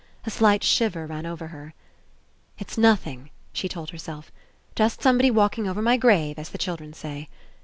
[0.25, 1.75] A slight shiver ran over her.
[2.57, 4.31] "It's nothing," she told herself.
[4.75, 7.29] "Just somebody walking over my grave, as the chil dren say."